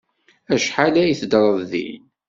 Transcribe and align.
Acḥal 0.53 0.95
ay 1.03 1.13
teddreḍ 1.19 1.59
din? 1.71 2.03